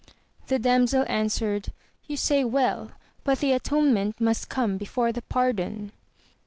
[0.47, 1.71] The damsel answered,
[2.07, 5.91] you say well, but the atonement must come before the pardon.